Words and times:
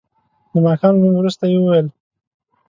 د 0.51 0.53
ماښام 0.65 0.93
لمونځ 0.95 1.15
وروسته 1.19 1.43
یې 1.51 1.57
وویل. 1.59 1.87